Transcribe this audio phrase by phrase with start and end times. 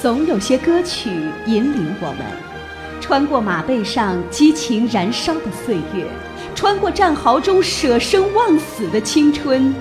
[0.00, 1.10] 总有些歌曲
[1.44, 2.24] 引领我们，
[3.02, 6.06] 穿过马背上激情燃烧的岁月，
[6.54, 9.74] 穿过战壕中舍生忘死的青春，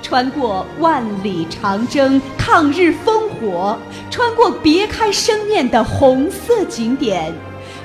[0.00, 3.78] 穿过万里长征抗日烽火，
[4.10, 7.30] 穿过别开生面的红色景点，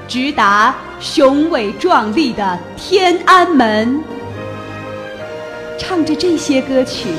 [0.08, 4.02] 直达雄伟壮丽的天安门。
[5.78, 7.10] 唱着这些歌曲，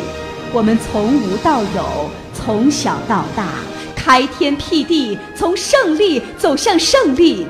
[0.55, 3.45] 我们从无到有，从小到大。
[4.05, 7.47] 开天辟地，从胜利走向胜利，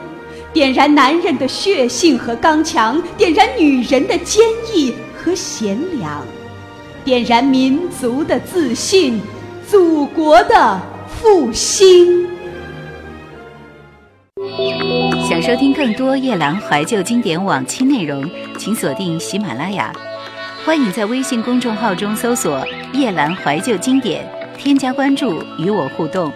[0.53, 6.25] 点燃男人的血性和刚强，点燃女人的坚毅和贤良，
[7.05, 9.21] 点燃民族的自信，
[9.69, 12.29] 祖国的复兴。
[15.29, 18.25] 想收听更多夜兰怀旧经典往期内容，
[18.57, 19.93] 请锁定喜马拉雅。
[20.65, 24.25] 欢迎在微信公众号中搜索“夜兰怀旧经典”，
[24.57, 26.33] 添加关注，与我互动。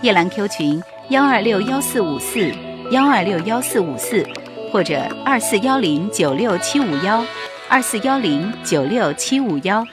[0.00, 2.52] 夜兰 Q 群幺二六幺四五四
[2.92, 4.24] 幺二六幺四五四，
[4.70, 7.24] 或者二四幺零九六七五幺
[7.68, 9.84] 二四幺零九六七五幺。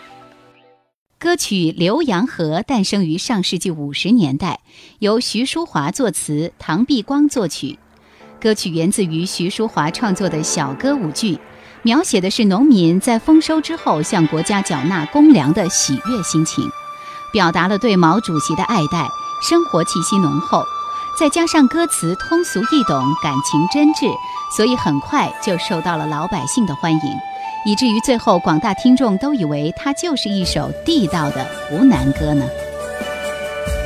[1.17, 4.59] 歌曲《浏阳河》诞生于上世纪五十年代，
[4.99, 7.79] 由徐淑华作词，唐碧光作曲。
[8.39, 11.39] 歌曲源自于徐淑华创作的小歌舞剧，
[11.81, 16.63] 描写的是农民在丰收之后向国家缴纳公粮的喜悦心情，
[17.33, 19.09] 表达了对毛主席的爱戴。
[19.47, 20.65] 生活气息浓厚，
[21.19, 24.11] 再加上歌词通俗易懂、感情真挚，
[24.57, 26.99] 所以很快就受到了老百姓的欢迎，
[27.63, 32.43] 以至于最后广大听众都以为它就是一首地道的湖南歌呢。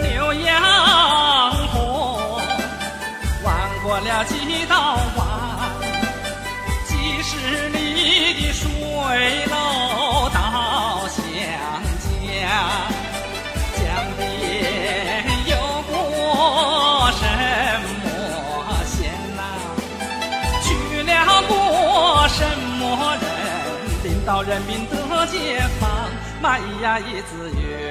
[0.02, 2.42] 浏阳河，
[3.44, 5.28] 弯过了几道弯，
[6.88, 8.70] 几十里的水
[24.50, 26.10] 人民得解放
[26.42, 27.89] 嘛呀咿子哟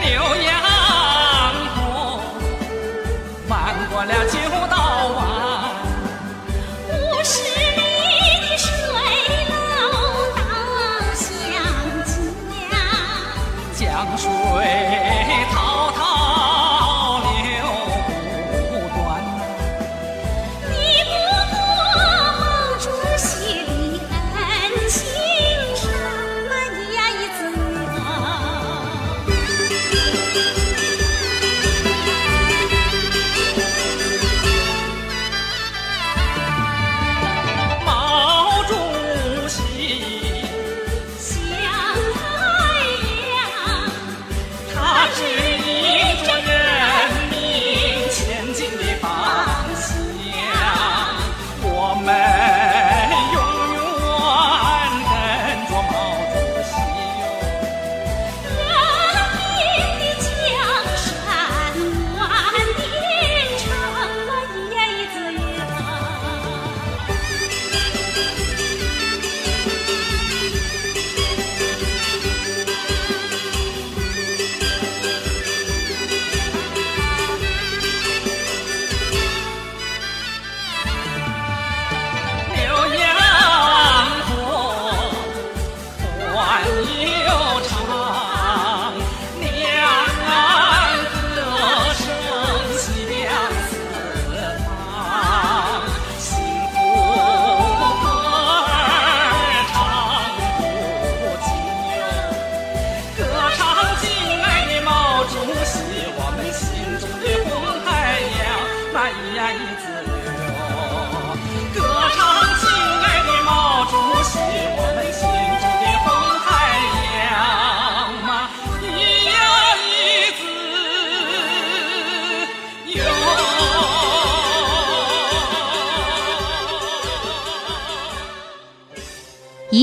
[0.00, 0.49] 牛羊。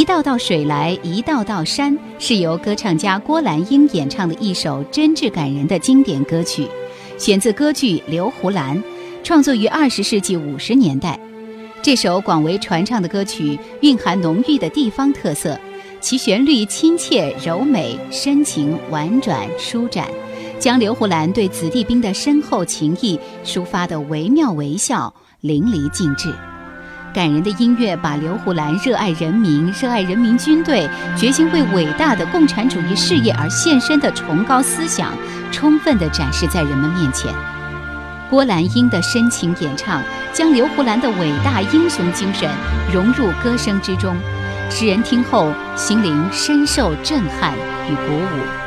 [0.08, 6.66] 道道水来一道道山是由歌唱家郭兰英演唱的一首真挚感人的经典歌曲，
[7.18, 8.78] 选自歌剧《刘胡兰》，
[9.22, 11.20] 创作于二十世纪五十年代。
[11.82, 15.60] 这首广为传唱的歌曲蕴含浓郁的地方特色，
[16.00, 20.08] 其旋律亲切柔美、深情婉转舒展，
[20.58, 26.34] 将刘胡兰对子弟兵的深厚情谊抒发得惟妙惟肖、淋漓尽致。
[27.18, 30.88] 感人的音乐把刘胡兰热爱人民、热爱人民军队、
[31.18, 35.12] 决心为伟大的共产主义事业而献身的崇高思想，
[35.52, 37.34] 充分地展示在人们面前。
[38.30, 40.00] 郭兰英的深情演唱，
[40.32, 42.48] 将刘胡兰的伟大英雄精神
[42.94, 44.16] 融入歌声之中，
[44.70, 47.52] 使人听后心灵深受震撼
[47.90, 48.40] 与鼓舞。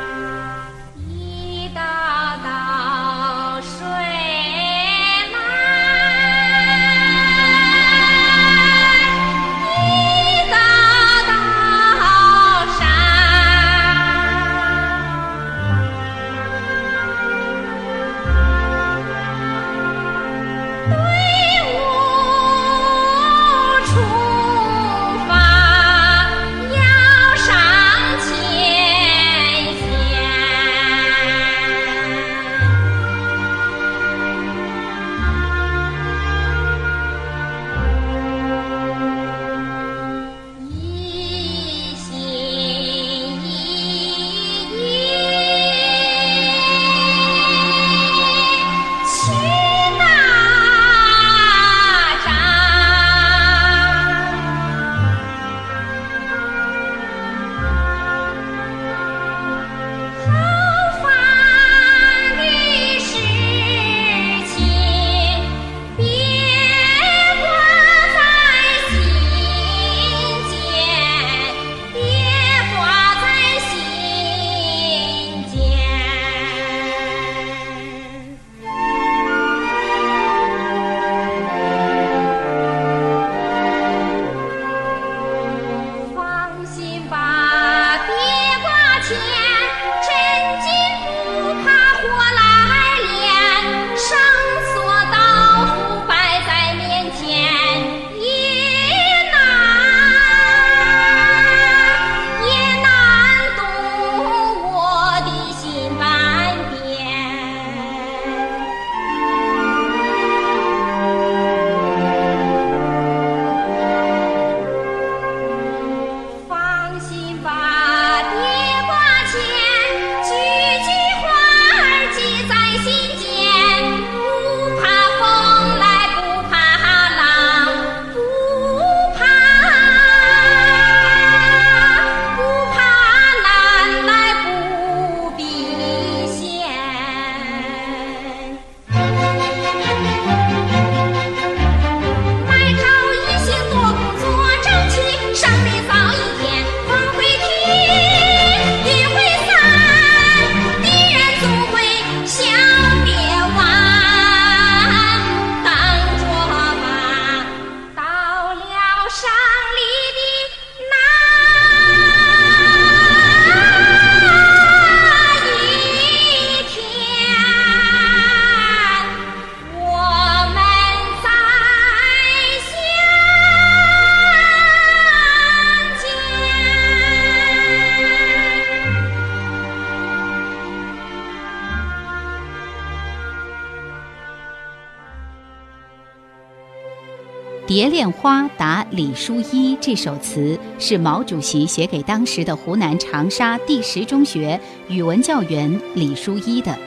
[187.81, 196.77] 蝶恋花》答李淑一这首词是毛主席写给当时的湖南长沙第十中学语文教员李淑一的。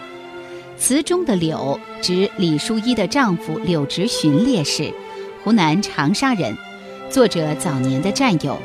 [0.76, 4.88] 词中的“柳”指李淑一的丈夫柳直荀烈士，
[5.42, 6.56] 湖南长沙人，
[7.10, 8.56] 作者早年的战友。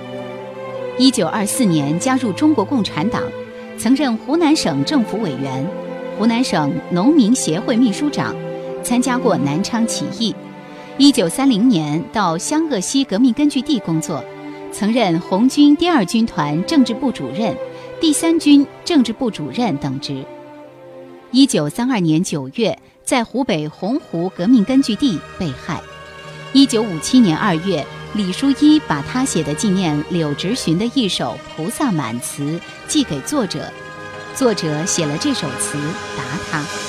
[0.99, 3.23] 一九二四年加入中国共产党，
[3.75, 5.67] 曾任湖南省政府委员、
[6.19, 8.35] 湖南省农民协会秘书长，
[8.83, 10.35] 参加过南昌起义。
[10.99, 14.21] 一九三零年到湘鄂西革命根据地工作，
[14.69, 17.55] 曾任红军第二军团政治部主任、
[18.01, 20.25] 第三军政治部主任等职。
[21.31, 25.79] 一九三二年九月，在湖北洪湖革命根据地被害。
[26.51, 33.71] 一九五七年二月，李书一把他写的纪念柳直荀的一首《菩萨满》词寄给作者，
[34.35, 35.77] 作者写了这首词
[36.17, 36.88] 答他。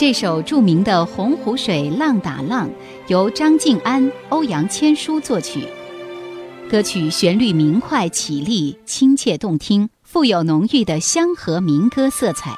[0.00, 2.66] 这首著名的《洪湖水浪打浪》
[3.08, 5.68] 由张敬安、欧阳千书作曲。
[6.70, 12.56] 歌曲旋律明快绮丽、亲切动听，富有浓郁的乡河民歌色彩。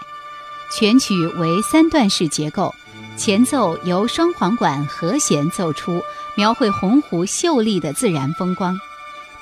[0.78, 2.72] 全曲为三段式结构，
[3.16, 6.00] 前奏由双簧管和弦奏出，
[6.36, 8.78] 描绘洪湖秀丽的自然风光。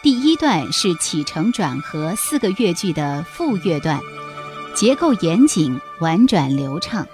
[0.03, 4.01] 第一段是起承转合四个乐句的副乐段，
[4.75, 7.07] 结构严谨、婉转流畅。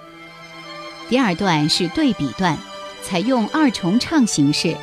[1.09, 2.57] 第二段是对比段，
[3.01, 4.75] 采用二重唱形式，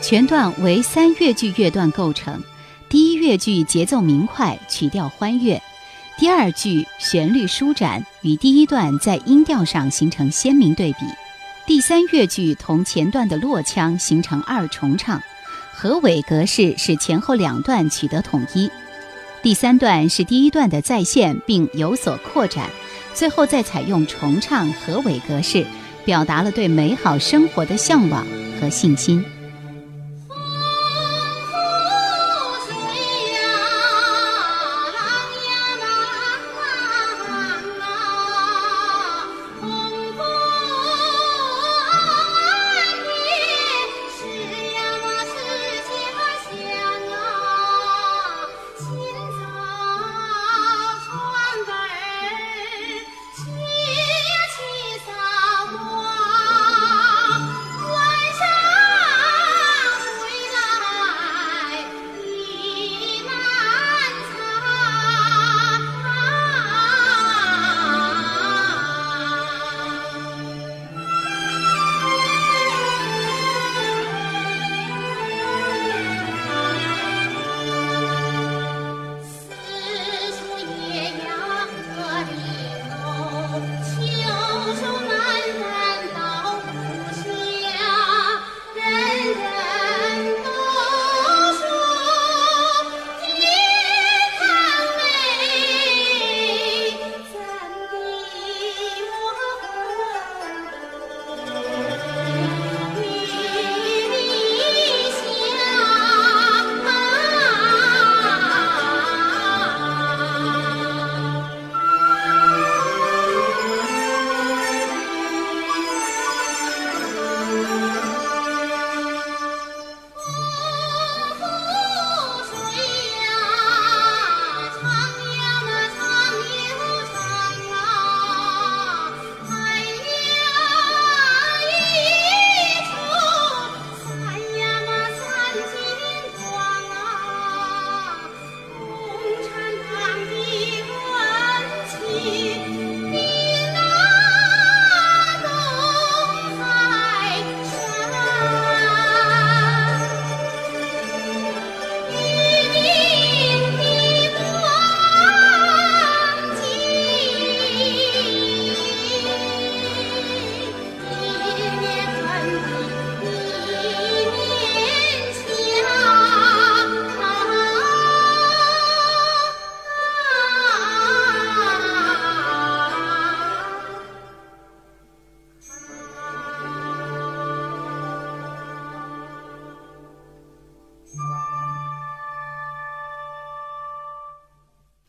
[0.00, 2.40] 全段为三乐句乐段构成。
[2.88, 5.58] 第一乐句节奏明快，曲调欢悦；
[6.16, 11.00] 第二句旋律舒展，与第一段在音调上形成鲜明对比。
[11.66, 15.20] 第三乐句同前段的落腔形成二重唱，
[15.72, 18.70] 合尾格式使前后两段取得统一。
[19.42, 22.70] 第三段是第一段的再现，并有所扩展。
[23.14, 25.64] 最后再采用重唱和尾格式，
[26.04, 28.26] 表达了对美好生活的向往
[28.60, 29.24] 和信心。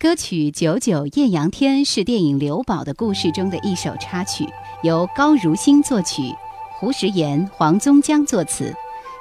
[0.05, 4.45] 歌曲《九九艳阳天》是电影《刘宝的故事》中的一首插曲，
[4.83, 6.21] 由高如新作曲，
[6.79, 8.71] 胡石岩、黄宗江作词。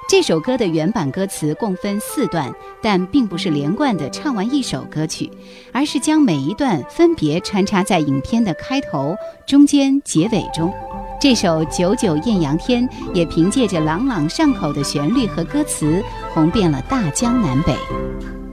[0.07, 5.27] 这首歌的原版歌词共分四段，但并不是连贯的唱完一首歌曲，
[5.73, 9.15] 而是将每一段分别穿插在影片的开头、
[9.47, 10.71] 中间、结尾中。
[11.19, 17.75] 这首《九九艳阳天》也凭借着朗朗上口的旋律和歌词，红遍了大江南北。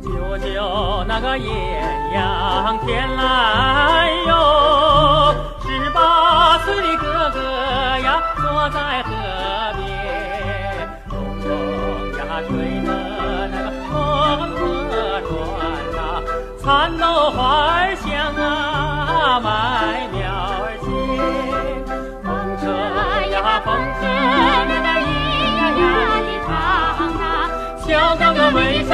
[0.03, 7.41] 九九那个艳阳天来哟，十八岁的哥哥
[7.99, 9.11] 呀坐在河
[9.79, 9.87] 边，
[11.09, 11.49] 风风
[12.19, 12.51] 呀吹
[12.85, 12.89] 着
[13.51, 13.91] 那个风
[14.57, 14.61] 车
[15.23, 15.33] 转
[15.95, 15.97] 呐，
[16.63, 16.63] 蚕
[16.99, 18.05] 豆花儿香
[18.37, 19.47] 啊麦
[20.13, 20.21] 苗
[20.61, 20.87] 儿鲜，
[22.23, 22.27] 风
[22.61, 22.63] 车
[23.33, 23.67] 呀风
[23.99, 24.01] 车
[24.69, 25.09] 那个咿
[25.57, 25.83] 呀呀
[26.27, 26.49] 的唱
[27.23, 27.25] 啊，
[27.87, 28.91] 小哥哥为什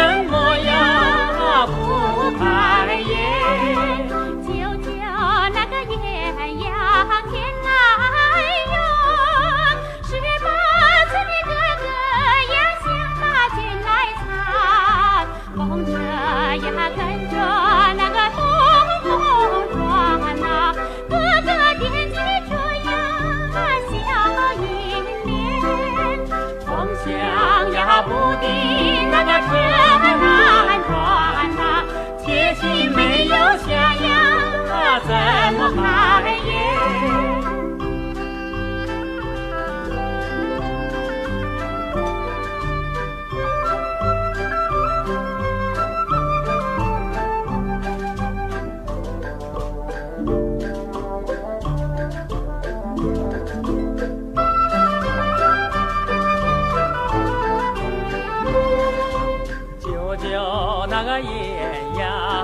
[28.48, 29.48] 你那个车
[30.02, 30.08] 难
[30.86, 30.90] 转
[31.56, 31.60] 哪
[32.24, 32.26] 接
[32.60, 33.34] 亲没有
[33.66, 34.08] 下呀
[35.06, 35.10] 怎
[35.58, 35.87] 么办？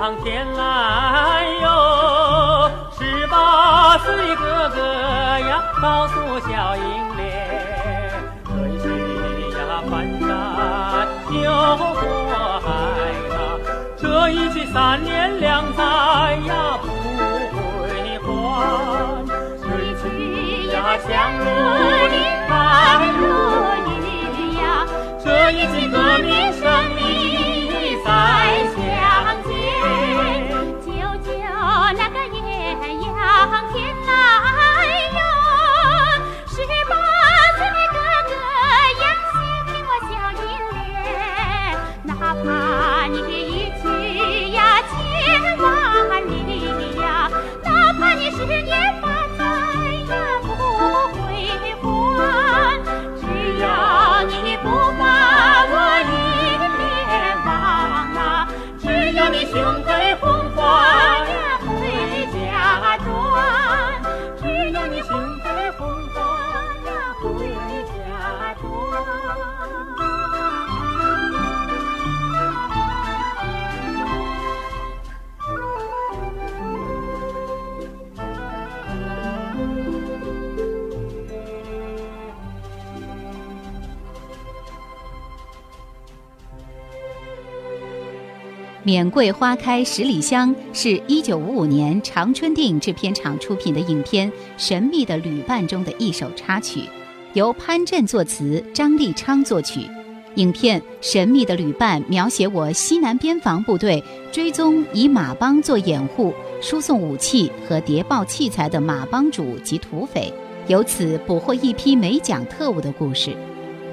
[0.05, 4.83] 上天来哟，十八岁的哥哥
[5.39, 8.13] 呀，告诉小英莲，
[8.45, 8.87] 回去
[9.57, 10.29] 呀翻山
[11.33, 12.05] 又过
[12.61, 12.69] 海
[13.31, 13.33] 呐，
[13.97, 16.87] 这一去三年两载呀不
[17.57, 19.25] 归还，
[19.63, 19.67] 回
[20.03, 20.77] 去呀，
[21.09, 21.45] 像如
[22.13, 22.15] 林
[22.47, 22.53] 白
[23.17, 23.25] 如
[23.89, 23.89] 玉
[24.61, 24.85] 呀，
[25.25, 26.63] 这一去革命胜
[88.87, 96.83] 免桂花开十里香是一九五五年长春电影制片厂出品的影片《神秘的旅伴》中的一首插曲，
[97.33, 99.89] 由潘震作词，张立昌作曲。
[100.35, 110.31] 影片《神秘的旅伴》描写我西南边防部队追踪以马帮做掩护、输送武器和谍报器材的马帮主及土匪，
[110.67, 113.35] 由此捕获一批美蒋特务的故事。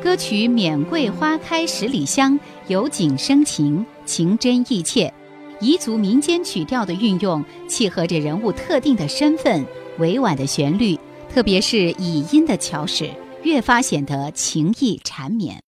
[0.04, 2.34] 歌曲《免桂花开十里香》
[2.68, 5.14] 由景生情，情真意切，
[5.62, 9.66] 彝族民间曲调的运用，契合着人物特定的身份，
[10.00, 11.00] 委婉的旋律，
[11.34, 13.10] 特别是以音的巧使，
[13.44, 15.64] 越发显得情意缠绵。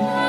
[0.00, 0.23] 开，十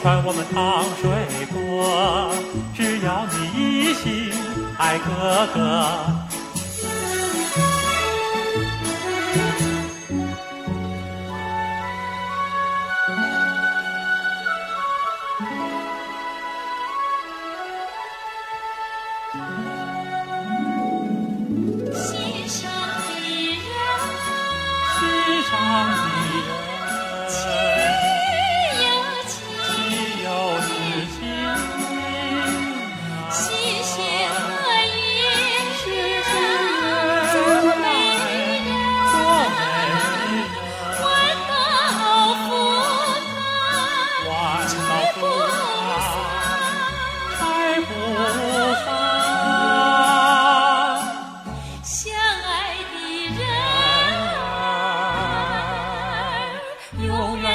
[0.00, 1.10] 我传我们糖水
[1.52, 2.32] 过，
[2.74, 4.32] 只要你一心
[4.78, 6.09] 爱哥哥。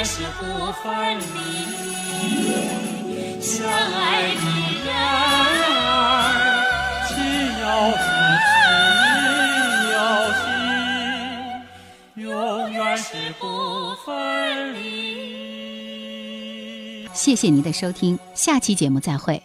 [0.08, 0.44] 是不
[0.84, 1.26] 分离。
[3.40, 4.40] 相爱的
[4.84, 5.90] 人儿，
[7.08, 7.10] 只
[7.60, 8.06] 要彼
[8.46, 8.48] 此
[9.90, 9.98] 有
[12.14, 12.30] 心，永
[12.72, 13.44] 远是不
[14.06, 14.14] 分
[14.74, 14.78] 离。
[17.12, 19.42] 谢谢您的收听，下期节目再会。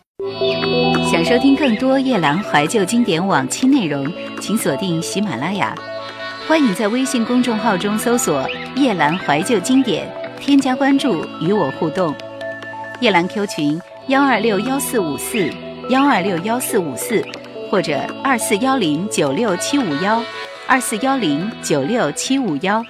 [1.12, 4.08] 想收听更多夜兰怀旧经典往期内容，
[4.40, 5.76] 请锁定喜马拉雅。
[6.48, 8.48] 欢迎在微信公众号中搜索
[8.78, 10.08] “夜兰怀旧经典”，
[10.42, 12.16] 添加关注与我互动。
[13.00, 15.48] 夜兰 Q 群：幺二六幺四五四
[15.90, 17.24] 幺二六幺四五四，
[17.70, 20.22] 或者二四幺零九六七五幺
[20.68, 22.84] 二四幺零九六七五幺。